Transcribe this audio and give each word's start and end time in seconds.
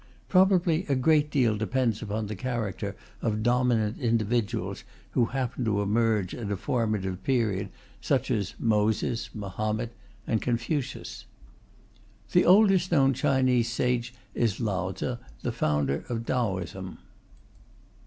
Probably 0.29 0.83
a 0.89 0.95
great 0.95 1.29
deal 1.29 1.55
depends 1.55 2.01
upon 2.01 2.25
the 2.25 2.35
character 2.35 2.95
of 3.21 3.43
dominant 3.43 3.99
individuals 3.99 4.83
who 5.11 5.25
happen 5.25 5.63
to 5.65 5.79
emerge 5.79 6.33
at 6.33 6.49
a 6.49 6.57
formative 6.57 7.23
period, 7.23 7.69
such 8.01 8.31
as 8.31 8.55
Moses, 8.57 9.29
Mahomet, 9.35 9.93
and 10.25 10.41
Confucius. 10.41 11.25
The 12.31 12.45
oldest 12.45 12.91
known 12.91 13.13
Chinese 13.13 13.71
sage 13.71 14.15
is 14.33 14.59
Lao 14.59 14.89
Tze, 14.91 15.17
the 15.43 15.51
founder 15.51 16.03
of 16.09 16.25
Taoism. 16.25 16.97